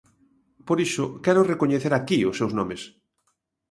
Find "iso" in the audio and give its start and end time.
0.87-1.03